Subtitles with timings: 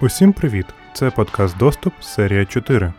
[0.00, 0.66] Усім привіт!
[0.94, 2.92] Це подкаст Доступ, серія 4.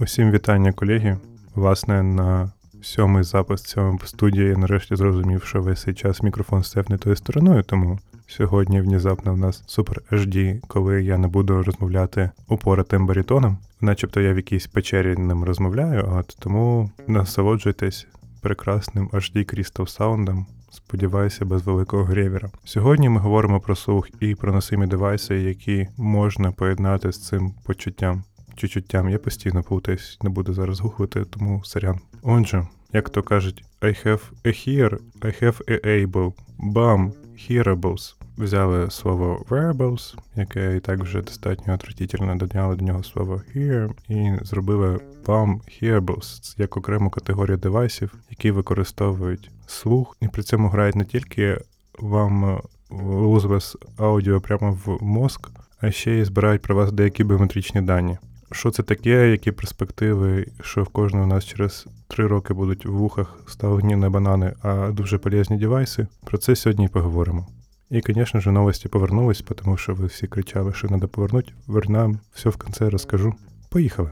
[0.00, 1.18] Усім вітання, колеги.
[1.54, 2.52] Власне, на
[2.82, 7.16] сьомий запис цього студії я нарешті зрозумів, що весь цей час мікрофон став не тою
[7.16, 13.58] стороною, тому сьогодні внезапно в нас супер HD, коли я не буду розмовляти упоратим барітоном.
[13.80, 18.06] Начебто я в якійсь печері ним розмовляю, от тому насолоджуйтесь
[18.46, 20.44] прекрасним HD Crystal Sound.
[20.70, 22.50] Сподіваюся, без великого гревіра.
[22.64, 28.24] Сьогодні ми говоримо про слух і про носимі девайси, які можна поєднати з цим почуттям.
[28.56, 32.00] Чучуттям я постійно плутаюсь, не буду зараз гухати, тому сорян.
[32.22, 37.12] Отже, як то кажуть, I have a hear, I have a able, bam,
[37.48, 38.15] hearables.
[38.38, 44.44] Взяли слово wearables, яке і так вже достатньо отвратительно додали до нього слово hear, і
[44.44, 51.04] зробили BAM hearables як окрему категорію девайсів, які використовують слух, і при цьому грають не
[51.04, 51.58] тільки
[51.98, 58.18] вам лузвес аудіо прямо в мозк, а ще й збирають про вас деякі біометричні дані.
[58.52, 63.38] Що це таке, які перспективи, що в кожного нас через три роки будуть в вухах
[63.46, 66.06] ставлені не банани, а дуже полезні девайси.
[66.24, 67.46] Про це сьогодні і поговоримо.
[67.90, 71.52] І, звісно ж, новості повернулись, тому що ви всі кричали, що треба повернути.
[71.66, 73.34] Вернам, все в кінці розкажу.
[73.70, 74.10] Поїхали.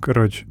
[0.00, 0.46] Коротше,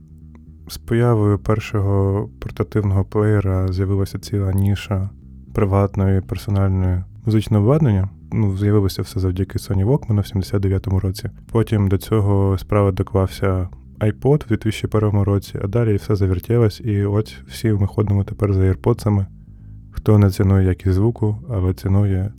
[0.68, 5.10] з появою першого портативного плеєра з'явилася ціла ніша
[5.54, 8.10] приватної персональної музичного обладнання.
[8.32, 11.30] Ну, з'явилося все завдяки Sony Walkman в 79-му році.
[11.52, 17.36] Потім до цього справи доклався iPod в 2001 році, а далі все завертілось, і от
[17.48, 19.26] всі ми ходимо тепер за AirPods.
[19.92, 22.34] Хто не цінує якість звуку, але цінує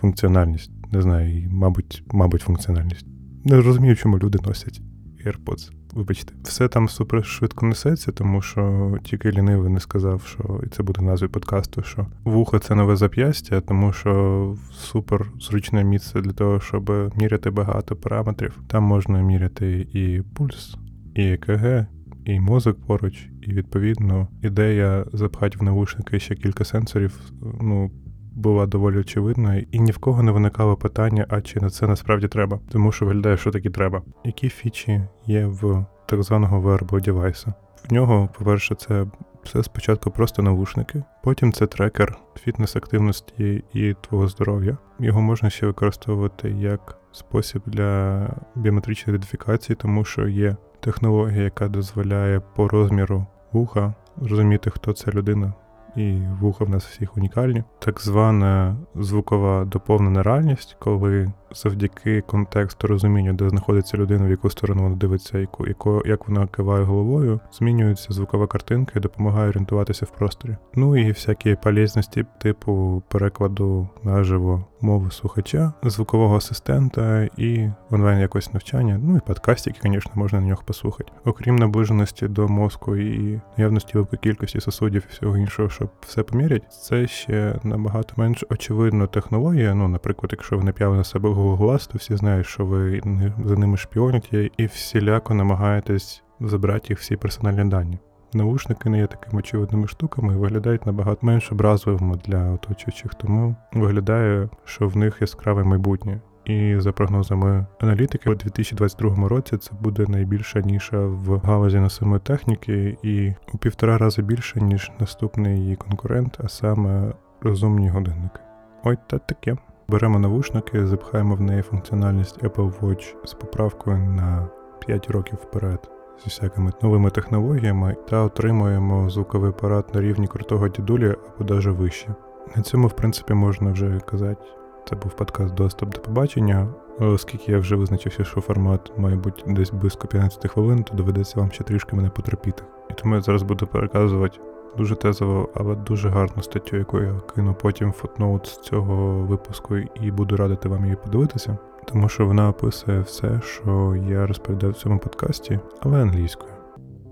[0.00, 0.70] функціональність.
[0.92, 3.06] Не знаю, і, мабуть, мабуть, функціональність.
[3.44, 4.80] Не розумію, чому люди носять
[5.26, 5.70] AirPods.
[5.92, 10.82] Вибачте, все там супер швидко несеться, тому що тільки лінивий не сказав, що і це
[10.82, 16.60] буде назвою подкасту, що вухо це нове зап'ястя, тому що супер зручне місце для того,
[16.60, 18.58] щоб міряти багато параметрів.
[18.66, 20.76] Там можна міряти і пульс,
[21.14, 21.86] і ЕКГ,
[22.24, 27.20] і мозок поруч, і відповідно ідея запхати в навушники ще кілька сенсорів.
[27.60, 27.90] Ну
[28.38, 32.28] була доволі очевидною, і ні в кого не виникало питання, а чи на це насправді
[32.28, 34.02] треба, тому що виглядає, що таки треба.
[34.24, 37.54] Які фічі є в так званого wearable девайса?
[37.90, 39.06] В нього, по-перше, це
[39.42, 44.76] все спочатку просто навушники, потім це трекер фітнес-активності і твого здоров'я.
[45.00, 52.40] Його можна ще використовувати як спосіб для біометричної ідентифікації, тому що є технологія, яка дозволяє
[52.56, 55.52] по розміру вуха розуміти, хто ця людина
[55.98, 57.64] і вуха в нас всіх унікальні.
[57.78, 64.82] Так звана звукова доповнена реальність, коли завдяки контексту розумінню, де знаходиться людина, в яку сторону
[64.82, 70.10] вона дивиться, яку, яку як вона киває головою, змінюється звукова картинка і допомагає орієнтуватися в
[70.10, 70.56] просторі.
[70.74, 79.00] Ну і всякі полезності, типу перекладу наживо мови слухача, звукового асистента і онлайн якось навчання.
[79.02, 81.12] Ну і подкастики, звісно, можна на нього послухати.
[81.24, 86.72] Окрім наближеності до мозку і наявності великої кількості сосудів і всього іншого, щоб все помірять,
[86.72, 89.74] це ще набагато менш очевидна технологія.
[89.74, 93.02] Ну, наприклад, якщо ви нап'яли на себе Google Glass, всі знають, що ви
[93.44, 97.98] за ними шпіоните і всіляко намагаєтесь забрати їх всі персональні дані.
[98.32, 104.48] Навушники не є такими очевидними штуками і виглядають набагато менш образливими для оточуючих, тому виглядає,
[104.64, 106.20] що в них яскраве майбутнє.
[106.44, 112.98] І за прогнозами аналітики, у 2022 році це буде найбільша ніша в галузі носимої техніки,
[113.02, 118.40] і у півтора рази більше, ніж наступний її конкурент, а саме розумні годинники.
[118.84, 119.56] Ой, та таке.
[119.90, 126.24] Беремо навушники, запхаємо в неї функціональність Apple Watch з поправкою на 5 років вперед зі
[126.24, 132.14] всякими новими технологіями та отримуємо звуковий апарат на рівні крутого дідулі або навіть вище.
[132.56, 134.44] На цьому, в принципі, можна вже казати.
[134.88, 136.68] Це був подкаст Доступ до побачення.
[136.98, 141.50] Оскільки я вже визначився, що формат має бути десь близько 15 хвилин, то доведеться вам
[141.50, 142.62] ще трішки мене потерпіти.
[142.90, 144.38] І тому я зараз буду переказувати
[144.78, 150.10] дуже тезово, але дуже гарну статтю, яку я кину потім фотноут з цього випуску, і
[150.10, 154.98] буду радити вам її подивитися, тому що вона описує все, що я розповідав в цьому
[154.98, 156.52] подкасті, але англійською.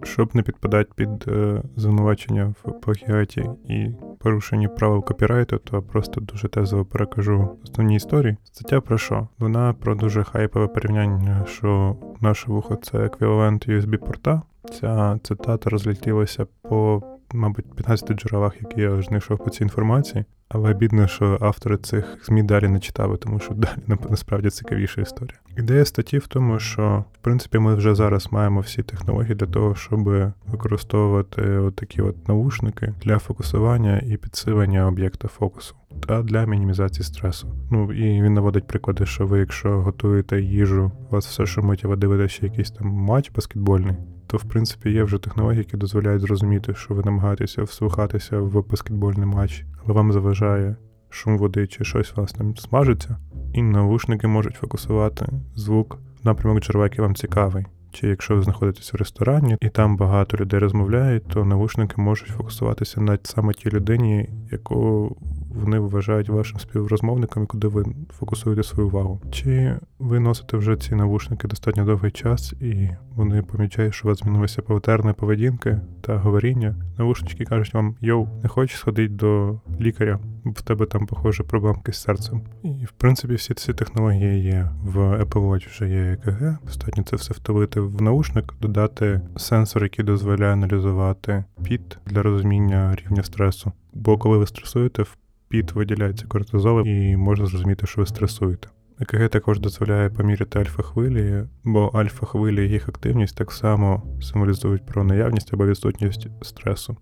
[0.02, 6.48] Щоб не підпадати під е, звинувачення в плагіаті і порушенні правил копірайту, то просто дуже
[6.48, 8.36] тезово перекажу основні історії.
[8.44, 9.28] Стаття про що?
[9.38, 14.42] Вона про дуже хайпове порівняння, що наше вухо це еквівалент USB-порта.
[14.70, 17.02] Ця цитата розлетілася по
[17.34, 20.24] мабуть, 15 джерелах, які я знайшов по цій інформації.
[20.48, 25.38] Але бідно, що автори цих ЗМІ далі не читали, тому що далі насправді цікавіша історія.
[25.56, 29.74] Ідея статті в тому, що в принципі ми вже зараз маємо всі технології для того,
[29.74, 35.74] щоб використовувати такі от наушники для фокусування і підсилення об'єкта фокусу
[36.06, 37.48] та для мінімізації стресу.
[37.70, 41.96] Ну і він наводить приклади, що ви, якщо готуєте їжу, у вас все а ви
[41.96, 43.96] дивитеся якийсь там матч баскетбольний.
[44.26, 49.26] То, в принципі, є вже технології, які дозволяють зрозуміти, що ви намагаєтеся вслухатися в баскетбольний
[49.26, 50.76] матч, але вам заважає
[51.11, 53.17] шум води чи щось вас там смажиться,
[53.52, 57.67] і навушники можуть фокусувати звук напрямок джерела, який вам цікавий.
[58.00, 63.00] Чи якщо ви знаходитесь в ресторані і там багато людей розмовляють, то навушники можуть фокусуватися
[63.00, 65.16] на саме тій людині, яку
[65.48, 67.84] вони вважають вашим співрозмовником, і куди ви
[68.19, 69.20] фокусуєте свою увагу.
[69.31, 74.19] Чи ви носите вже ці навушники достатньо довгий час, і вони помічають, що у вас
[74.19, 76.76] змінилася патерни поведінки та говоріння?
[76.99, 80.19] Навушнички кажуть вам: йоу, не хочеш сходити до лікаря,
[80.52, 82.40] в тебе там, похоже, проблемки з серцем.
[82.62, 86.58] І в принципі всі ці технології є в Apple Watch вже є ЕКГ.
[86.64, 93.22] Достатньо це все втулити в наушник, додати сенсор, який дозволяє аналізувати піт для розуміння рівня
[93.22, 93.72] стресу.
[93.93, 95.16] Бо коли ви стресуєте, в
[95.48, 98.69] піт виділяється кортизол, і можна зрозуміти, що ви стресуєте.
[99.00, 105.54] ЕКГ також дозволяє поміряти альфа-хвилі, бо альфа-хвилі і їх активність так само символізують про наявність
[105.54, 106.96] або відсутність стресу.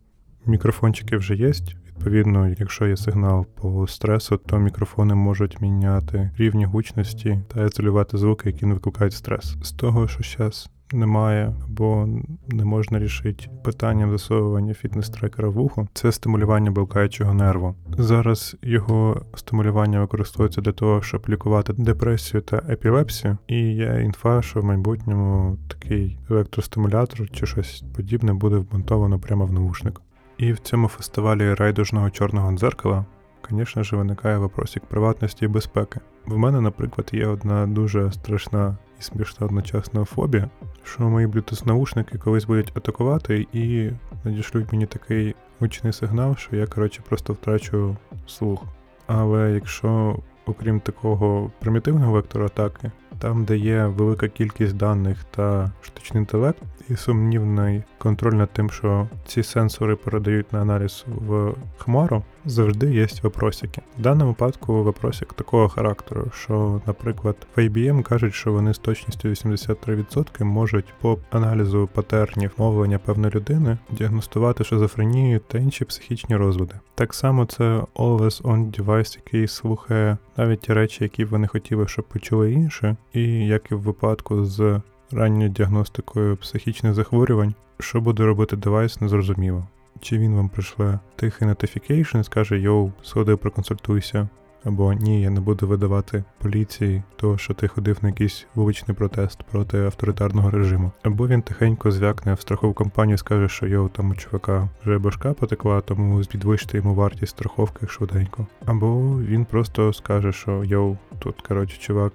[0.46, 1.52] Мікрофончики вже є.
[1.96, 8.48] Відповідно, якщо є сигнал по стресу, то мікрофони можуть міняти рівні гучності та ізолювати звуки,
[8.48, 9.56] які не викликають стрес.
[9.62, 12.08] З того, що зараз немає, або
[12.48, 17.74] не можна рішити питанням засовування фітнес-трекера в ухо, це стимулювання балкаючого нерву.
[17.98, 24.60] Зараз його стимулювання використовується для того, щоб лікувати депресію та епілепсію, і є інфа, що
[24.60, 30.00] в майбутньому такий електростимулятор чи щось подібне буде вмонтовано прямо в наушник.
[30.38, 33.04] І в цьому фестивалі райдужного чорного дзеркала,
[33.50, 36.00] звісно ж, виникає вопросик приватності і безпеки.
[36.26, 40.50] В мене, наприклад, є одна дуже страшна і смішна одночасна фобія,
[40.84, 43.90] що мої bluetooth наушники колись будуть атакувати і
[44.24, 47.96] надішлють мені такий гучний сигнал, що я, коротше, просто втрачу
[48.26, 48.64] слух.
[49.06, 52.90] Але якщо, окрім такого примітивного вектора атаки,
[53.24, 59.08] там, де є велика кількість даних та штучний інтелект, і сумнівний контроль над тим, що
[59.26, 63.82] ці сенсори передають на аналіз в хмару, завжди є вопросики.
[63.98, 69.28] В даному випадку вопросик такого характеру, що, наприклад, в IBM кажуть, що вони з точністю
[69.28, 76.74] 83% можуть по аналізу патернів мовлення певної людини діагностувати шизофренію та інші психічні розлади.
[76.94, 81.88] Так само це Always On Device, який слухає навіть ті речі, які ви не хотіли,
[81.88, 84.80] щоб почули інші, і як і в випадку з
[85.12, 89.66] ранньою діагностикою психічних захворювань, що буде робити девайс, незрозуміло.
[90.00, 94.28] Чи він вам прийшле тихий notification і скаже Йоу, сходи, проконсультуйся,
[94.64, 99.42] або ні, я не буду видавати поліції, того, що ти ходив на якийсь вуличний протест
[99.42, 100.92] проти авторитарного режиму.
[101.02, 104.98] Або він тихенько звякне в страхову компанію і скаже, що йоу, там у чувака вже
[104.98, 108.46] башка потекла, тому підвищити йому вартість страховки швиденько.
[108.66, 112.12] Або він просто скаже, що йоу, тут коротше чувак,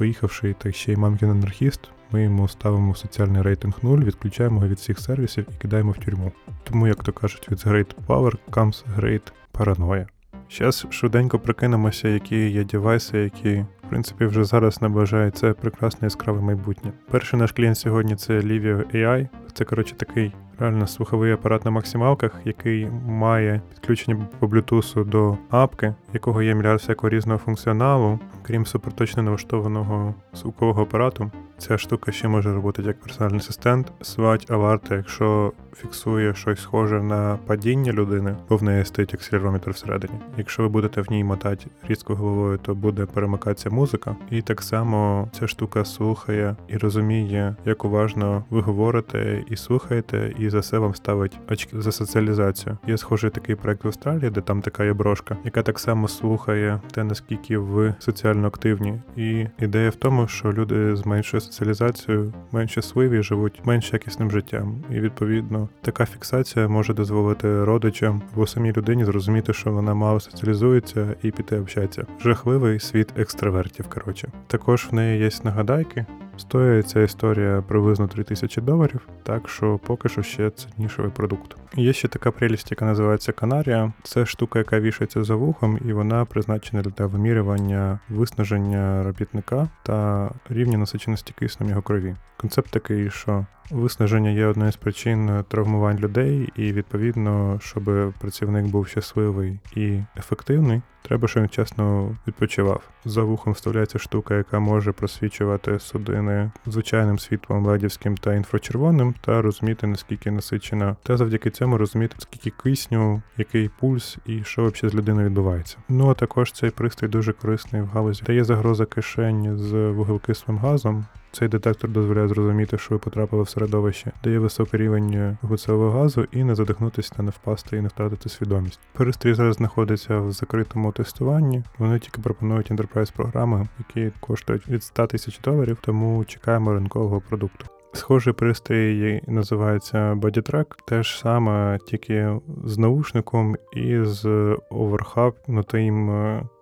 [0.00, 1.80] поїхавши, так ще й мамкін анархіст.
[2.10, 6.32] Ми йому ставимо соціальний рейтинг 0, відключаємо його від всіх сервісів і кидаємо в тюрму.
[6.64, 10.06] Тому, як то кажуть, від Great Power comes Great Paranoia.
[10.50, 16.40] Зараз швиденько прикинемося, які є девайси, які, в принципі, вже зараз наближають це прекрасне яскраве
[16.40, 16.92] майбутнє.
[17.10, 19.28] Перший наш клієнт сьогодні це Livio AI.
[19.52, 25.94] Це, коротше, такий реально слуховий апарат на максималках, який має підключення по Bluetooth до апки,
[26.12, 31.30] якого є мільярд всякого різного функціоналу, крім суперточно налаштованого звукового апарату.
[31.60, 37.38] Ця штука ще може робити як персональний асистент, свать аларти, якщо фіксує щось схоже на
[37.46, 40.14] падіння людини, бо в неї стоїть акселерометр всередині.
[40.36, 44.16] Якщо ви будете в ній мотати різко головою, то буде перемикатися музика.
[44.30, 50.50] І так само ця штука слухає і розуміє, як уважно ви говорите і слухаєте, і
[50.50, 52.78] за це вам ставить очки за соціалізацію.
[52.86, 56.80] Є схожий такий проект в Австралії, де там така є брошка, яка так само слухає
[56.90, 59.00] те, наскільки ви соціально активні.
[59.16, 61.06] І ідея в тому, що люди з
[61.50, 64.84] меншою соціалізацією менш щасливі, живуть менш якісним життям.
[64.90, 71.16] І відповідно така фіксація може дозволити родичам або самій людині зрозуміти, що вона мало соціалізується
[71.22, 72.06] і піти общатися.
[72.20, 73.88] Жахливий світ екстравертів.
[73.88, 76.06] Коротше, також в неї є нагадайки.
[76.40, 81.56] Стоїть ця історія приблизно 3000 доларів, так що поки що ще це нішовий продукт.
[81.74, 83.92] Є ще така прелість, яка називається Канарія.
[84.02, 90.78] Це штука, яка вішається за вухом, і вона призначена для вимірювання виснаження робітника та рівня
[90.78, 92.16] насиченості киснем його крові.
[92.36, 98.88] Концепт такий, що Виснаження є одною з причин травмувань людей, і відповідно, щоб працівник був
[98.88, 102.82] щасливий і ефективний, треба, щоб він чесно відпочивав.
[103.04, 109.86] За вухом вставляється штука, яка може просвічувати судини звичайним світлом ледівським та інфрачервоним, та розуміти
[109.86, 115.26] наскільки насичена, та завдяки цьому розуміти, скільки кисню, який пульс і що взагалі з людиною
[115.26, 115.76] відбувається.
[115.88, 118.22] Ну а також цей пристрій дуже корисний в галузі.
[118.26, 121.06] Та є загроза кишень з вуглекислим газом.
[121.32, 126.26] Цей детектор дозволяє зрозуміти, що ви потрапили в середовище, де є високий рівень вуглецевого газу,
[126.32, 128.80] і не задихнутися не впасти і не втратити свідомість.
[128.92, 131.62] Пристрій зараз знаходиться в закритому тестуванні.
[131.78, 137.66] Вони тільки пропонують enterprise програми, які коштують від 100 тисяч доларів, тому чекаємо ринкового продукту.
[137.92, 144.26] Схожий пристрій називається BodyTrack, теж саме тільки з наушником і з
[144.70, 146.10] overhype, overhype нутим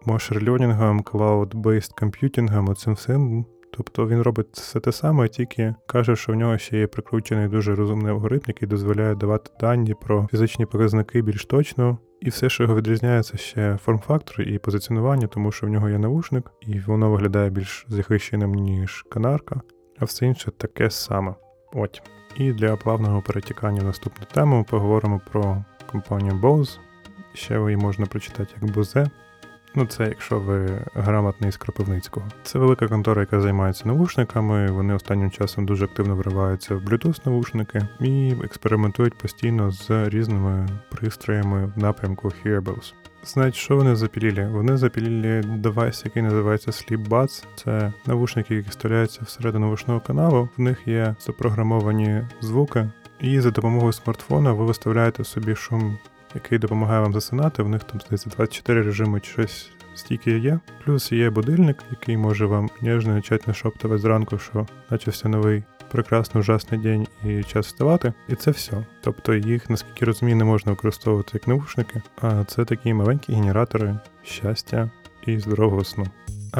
[0.07, 3.44] machine learning ом, cloud-based computing ом, оцим всім.
[3.78, 7.75] Тобто він робить все те саме, тільки каже, що в нього ще є прикручений дуже
[7.75, 11.99] розумний алгоритм, який дозволяє давати дані про фізичні показники більш точно.
[12.20, 15.99] І все, що його відрізняє, це ще форм-фактор і позиціонування, тому що в нього є
[15.99, 19.61] навушник, і воно виглядає більш захищеним, ніж канарка,
[19.99, 21.35] а все інше таке саме.
[21.73, 22.02] От.
[22.37, 26.78] І для плавного перетікання в наступну тему поговоримо про компанію Bose.
[27.35, 29.11] Ще її можна прочитати як Bose.
[29.75, 32.26] Ну, це якщо ви грамотний з Кропивницького.
[32.42, 34.70] Це велика контора, яка займається навушниками.
[34.70, 41.78] Вони останнім часом дуже активно вриваються в Bluetooth-навушники і експериментують постійно з різними пристроями в
[41.78, 42.94] напрямку Hearables.
[43.25, 44.48] Знають, що вони запілили?
[44.48, 47.44] Вони запілили девайс, який називається Sleep Buds.
[47.56, 50.48] Це навушники, які вставляються всередину вушного каналу.
[50.56, 55.98] В них є запрограмовані звуки, і за допомогою смартфона ви виставляєте собі шум
[56.35, 57.62] який допомагає вам засинати.
[57.62, 60.61] В них там здається 24 режими чи щось стільки є.
[60.85, 66.80] Плюс є будильник, який може вам ніжно почати нашоптувати зранку, що начався новий прекрасний ужасний
[66.80, 68.12] день і час вставати.
[68.28, 68.87] І це все.
[69.00, 74.90] Тобто їх, наскільки розумію, не можна використовувати як навушники, а це такі маленькі генератори щастя
[75.26, 76.06] і здорового сну.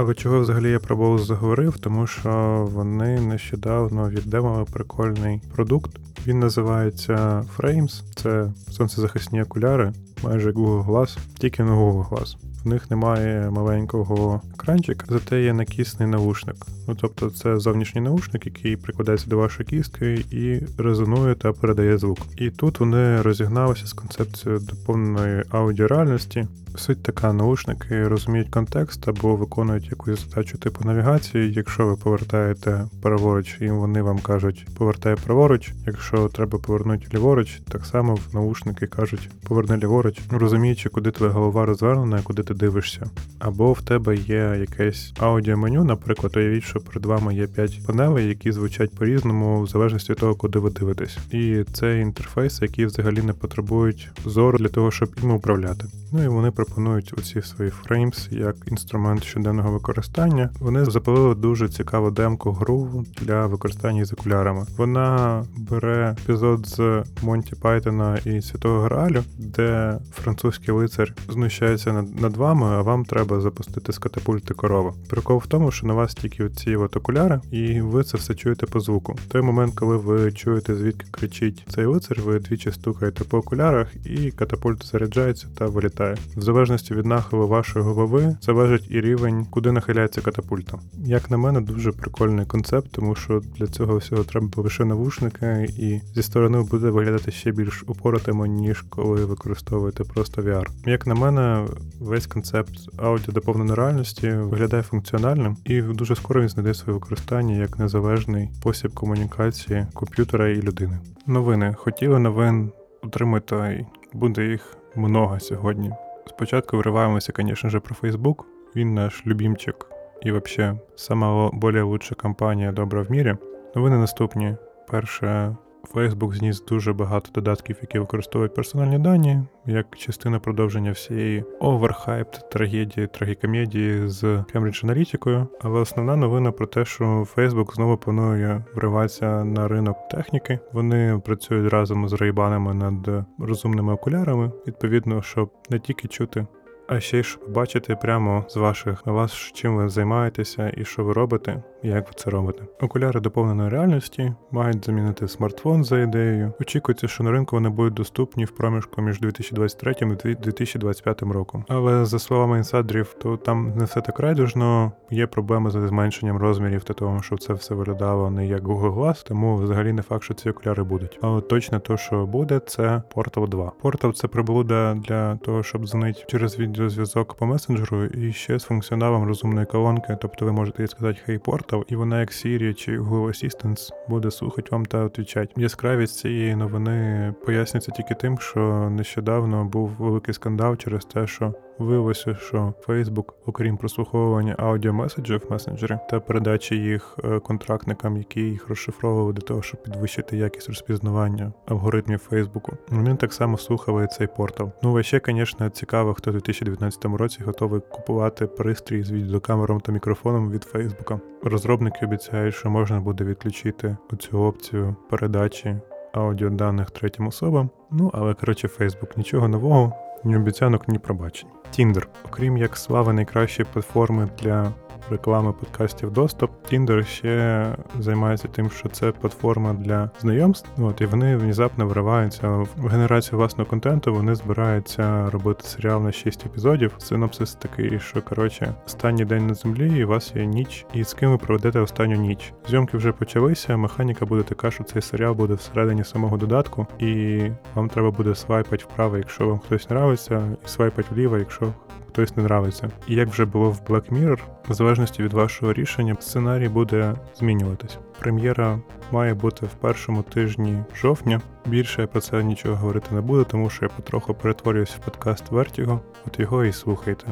[0.01, 1.79] Але чого взагалі я про Bose заговорив?
[1.79, 2.31] Тому що
[2.73, 5.91] вони нещодавно віддемали прикольний продукт.
[6.27, 8.03] Він називається Frames.
[8.15, 12.37] Це сонцезахисні окуляри, майже Google Glass, тільки не Google Glass.
[12.69, 16.57] В них немає маленького екранчика, зате є накісний наушник.
[16.89, 22.19] Ну тобто це зовнішній наушник, який прикладається до вашої кістки і резонує та передає звук.
[22.37, 26.47] І тут вони розігналися з концепцією доповненої аудіореальності.
[26.77, 31.53] Суть така, наушники розуміють контекст або виконують якусь задачу типу навігації.
[31.53, 35.73] Якщо ви повертаєте праворуч, і вони вам кажуть повертай праворуч.
[35.87, 41.67] Якщо треба повернути ліворуч, так само в наушники кажуть поверни ліворуч, розуміючи, куди твоя голова
[41.67, 43.11] розвернена, куди ти дивишся.
[43.39, 48.53] Або в тебе є якесь аудіоменю, наприклад, уявіть, що перед вами є 5 панелей, які
[48.53, 51.19] звучать по-різному, в залежності від того, куди ви дивитесь.
[51.33, 55.85] І це інтерфейси, які взагалі не потребують зору для того, щоб їм управляти.
[56.13, 60.51] Ну і вони пропонують оці свої фреймс як інструмент щоденного використання.
[60.61, 64.67] Вони запалили дуже цікаву демку гру для використання з окулярами.
[64.77, 72.67] Вона бере епізод з Монті Пайтона і Святого Граалю, де французький лицар знущається над вами,
[72.67, 74.95] а вам треба запустити з катапульти корову.
[75.09, 78.67] Прикол в тому, що на вас тільки ці от окуляри, і ви це все чуєте
[78.67, 79.17] по звуку.
[79.29, 84.31] Той момент, коли ви чуєте, звідки кричить цей лицар, ви двічі стукаєте по окулярах, і
[84.31, 86.17] катапульт заряджається та вилітає.
[86.37, 90.79] В залежності від нахилу вашої голови залежить і рівень, куди нахиляється катапульта.
[91.05, 96.01] Як на мене, дуже прикольний концепт, тому що для цього всього треба лише навушники, і
[96.15, 100.67] зі сторони буде виглядати ще більш упоротимо, ніж коли використовуєте просто VR.
[100.87, 101.67] Як на мене,
[102.01, 107.79] весь концепт аудіо доповненої реальності виглядає функціональним, і дуже скоро він знайде своє використання як
[107.79, 110.99] незалежний спосіб комунікації комп'ютера і людини.
[111.27, 115.93] Новини хотіли новин отримати, буде їх много сьогодні.
[116.27, 118.45] Спочатку вриваємося, звісно ж, про Facebook.
[118.77, 119.87] Він наш любімчик
[120.23, 123.37] і взагалі сама более компанія добра в мірі.
[123.75, 124.57] Новини наступні.
[124.89, 125.57] Перше,
[125.95, 133.07] Facebook зніс дуже багато додатків, які використовують персональні дані, як частина продовження всієї overhyped трагедії,
[133.07, 135.49] трагікомедії з Cambridge Аналітикою.
[135.61, 140.59] Але основна новина про те, що Facebook знову планує вриватися на ринок техніки.
[140.73, 146.47] Вони працюють разом з Ray-Ban ами над розумними окулярами, відповідно, щоб не тільки чути.
[146.89, 151.13] А ще й щоб бачити прямо з ваших вас, чим ви займаєтеся і що ви
[151.13, 152.63] робите, як ви це робите.
[152.81, 156.53] Окуляри доповненої реальності мають замінити смартфон за ідеєю.
[156.61, 161.65] Очікується, що на ринку вони будуть доступні в проміжку між 2023 і 2025 роком.
[161.69, 164.93] Але за словами інсайдерів, то там не все так райдужно.
[165.11, 169.27] Є проблеми з зменшенням розмірів та того, щоб це все виглядало не як Google Glass,
[169.27, 171.19] тому взагалі не факт, що ці окуляри будуть.
[171.23, 173.73] Але точно то, що буде, це Portal 2.
[173.83, 179.25] Portal— це приблуда для того, щоб дзвонити через відеозв'язок по месенджеру і ще з функціоналом
[179.25, 180.17] розумної колонки.
[180.21, 184.31] Тобто ви можете їй сказати Hey Portal, і вона, як Siri чи Google Assistant, буде
[184.31, 185.49] слухати вам та відповідати.
[185.57, 192.35] Яскравість цієї новини пояснюється тільки тим, що нещодавно був великий скандал через те, що Виявилося,
[192.35, 199.33] що Facebook, окрім прослуховування аудіомеседжів в месенджері та передачі їх е, контрактникам, які їх розшифровували
[199.33, 204.73] для того, щоб підвищити якість розпізнавання алгоритмів Фейсбуку, вони так само слухали цей портал.
[204.83, 209.93] Ну а ще, звісно, цікаво, хто в 2019 році готовий купувати пристрій з відеокамером та
[209.93, 211.21] мікрофоном від Фейсбука.
[211.43, 215.77] Розробники обіцяють, що можна буде відключити оцю опцію передачі
[216.13, 217.71] аудіоданих третім особам.
[217.91, 220.08] Ну але коротше, Фейсбук нічого нового.
[220.25, 221.49] Ні обіцянок, ні пробачень.
[221.71, 224.73] Тіндер, окрім як слави найкращої платформи для
[225.11, 227.67] реклами подкастів доступ, Tinder ще
[227.99, 230.71] займається тим, що це платформа для знайомств.
[230.79, 234.15] От і вони внезапно вриваються в генерацію власного контенту.
[234.15, 236.95] Вони збираються робити серіал на 6 епізодів.
[236.99, 241.15] Синопсис такий, що коротше, останній день на землі, і у вас є ніч, і з
[241.15, 242.53] ким ви проведете останню ніч.
[242.69, 243.77] Зйомки вже почалися.
[243.77, 247.41] Механіка буде така, що цей серіал буде всередині самого додатку, і
[247.75, 251.73] вам треба буде свайпати вправо, якщо вам хтось нравиться, і свайпати вліво, якщо
[252.19, 252.91] хтось не нравиться.
[253.07, 257.99] І як вже було в Black Mirror, в залежності від вашого рішення, сценарій буде змінюватись.
[258.19, 258.79] Прем'єра
[259.13, 261.41] має бути в першому тижні жовтня.
[261.67, 265.53] Більше я про це нічого говорити не буду, тому що я потроху перетворююсь в подкаст
[265.53, 267.27] Vertigo, от його і слухайте.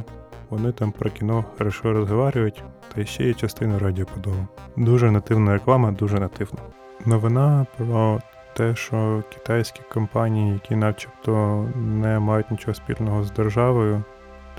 [0.50, 2.62] Вони там про кіно хорошо розговорюють,
[2.94, 4.46] та ще є частина радіоподолу.
[4.76, 6.60] Дуже нативна реклама, дуже нативна.
[7.06, 8.20] Новина про
[8.56, 14.02] те, що китайські компанії, які начебто не мають нічого спільного з державою,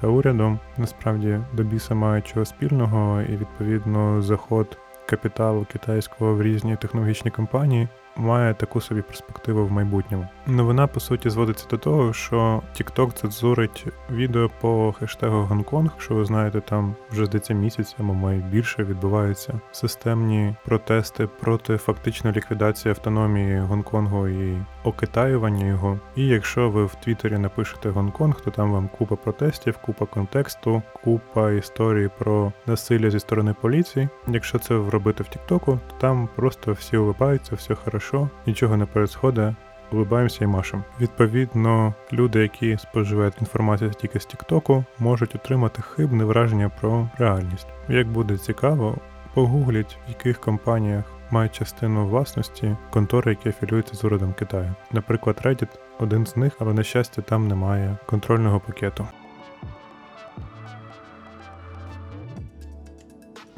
[0.01, 4.77] та урядом насправді до біса мають чого спільного, і відповідно заход
[5.10, 10.27] капіталу китайського в різні технологічні компанії має таку собі перспективу в майбутньому.
[10.47, 15.91] Новина по суті зводиться до того, що TikTok цензурить відео по хештегу Гонконг.
[15.97, 22.31] Що ви знаєте, там вже здається місяць або має більше відбуваються системні протести проти фактично
[22.31, 26.00] ліквідації автономії Гонконгу і окитаювання його.
[26.15, 31.51] І якщо ви в Твіттері напишете Гонконг, то там вам купа протестів, купа контексту, купа
[31.51, 34.10] історій про насилля зі сторони поліції.
[34.27, 38.07] Якщо це робити в Тіктоку, то там просто всі улипаються, все хорошо,
[38.46, 39.56] нічого не пересходить.
[39.91, 40.84] Улибаємося і машем.
[41.02, 47.67] Відповідно, люди, які споживають інформацію тільки з Тіктоку, можуть отримати хибне враження про реальність.
[47.89, 48.98] Як буде цікаво,
[49.34, 54.74] погугліть, в яких компаніях мають частину власності контори, які афілюються з урядом Китаю.
[54.91, 59.08] Наприклад, Reddit один з них, але на щастя, там немає контрольного пакету.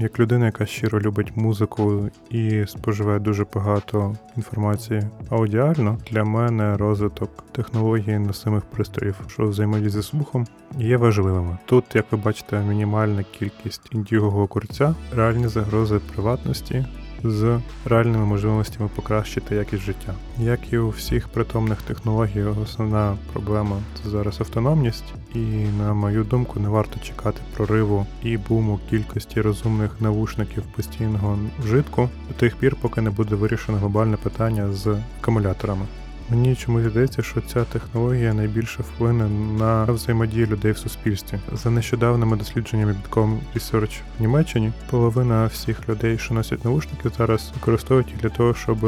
[0.01, 7.43] Як людина, яка щиро любить музику і споживає дуже багато інформації аудіально, для мене розвиток
[7.51, 11.57] технології носимих пристроїв, що взаємодії зі слухом, є важливими.
[11.65, 16.85] Тут, як ви бачите, мінімальна кількість індігового курця, реальні загрози приватності
[17.23, 20.13] з реальними можливостями покращити якість життя.
[20.37, 25.39] Як і у всіх притомних технологій, основна проблема це зараз автономність, і
[25.79, 32.33] на мою думку, не варто чекати прориву і буму кількості розумних навушників постійного вжитку до
[32.33, 35.85] тих пір, поки не буде вирішено глобальне питання з акумуляторами.
[36.31, 41.39] Мені чомусь здається, що ця технологія найбільше вплине на взаємодію людей в суспільстві.
[41.53, 48.09] За нещодавними дослідженнями Bitcom Research в Німеччині половина всіх людей, що носять наушники, зараз використовують
[48.09, 48.79] їх для того, щоб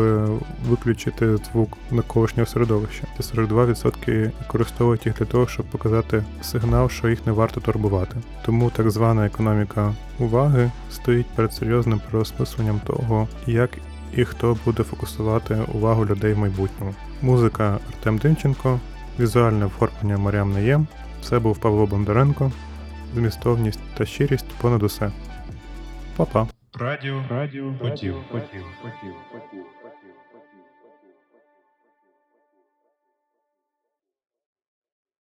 [0.70, 3.04] виключити звук навколишнього середовища.
[3.18, 8.16] Та 42% використовують їх для того, щоб показати сигнал, що їх не варто турбувати.
[8.46, 13.70] Тому так звана економіка уваги стоїть перед серйозним переосмисленням того, як
[14.18, 16.96] і хто буде фокусувати увагу людей в майбутньому.
[17.22, 18.80] Музика Артем Димченко,
[19.20, 20.88] візуальне оформлення Маріам Наєм.
[21.24, 22.52] Це був Павло Бондаренко,
[23.16, 25.12] змістовність та щирість понад усе.
[26.16, 26.48] Па-па.
[26.80, 29.81] Радіо, радіо, хотів, хотів, хотів, хотів.